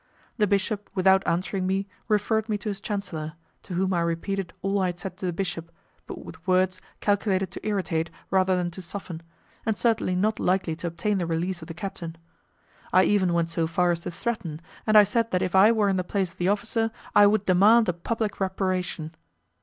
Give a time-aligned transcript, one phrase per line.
[0.39, 4.79] The bishop without answering me referred me to his chancellor, to whom I repeated all
[4.79, 5.71] I had said to the bishop,
[6.07, 9.21] but with words calculated to irritate rather than to soften,
[9.63, 12.15] and certainly not likely to obtain the release of the captain.
[12.91, 15.87] I even went so far as to threaten, and I said that if I were
[15.87, 19.13] in the place of the officer I would demand a public reparation.